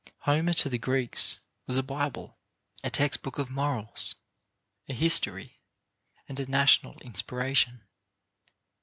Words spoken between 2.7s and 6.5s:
a textbook of morals, a history, and a